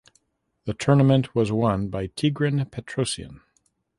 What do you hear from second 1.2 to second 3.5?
was won by Tigran Petrosian.